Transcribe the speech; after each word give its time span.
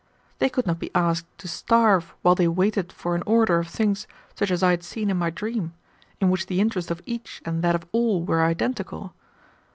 They 0.39 0.49
could 0.49 0.65
not 0.65 0.79
be 0.79 0.89
asked 0.95 1.27
to 1.37 1.47
starve 1.47 2.15
while 2.23 2.33
they 2.33 2.47
waited 2.47 2.91
for 2.91 3.13
an 3.13 3.21
order 3.27 3.59
of 3.59 3.67
things 3.67 4.07
such 4.33 4.49
as 4.49 4.63
I 4.63 4.71
had 4.71 4.81
seen 4.83 5.11
in 5.11 5.17
my 5.17 5.29
dream, 5.29 5.75
in 6.19 6.31
which 6.31 6.47
the 6.47 6.59
interest 6.59 6.89
of 6.89 7.03
each 7.05 7.39
and 7.45 7.61
that 7.63 7.75
of 7.75 7.85
all 7.91 8.25
were 8.25 8.43
identical. 8.43 9.13